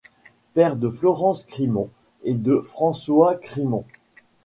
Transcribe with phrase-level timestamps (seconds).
[0.55, 1.91] Père de Florence Crimon
[2.23, 3.85] et de François Crimon.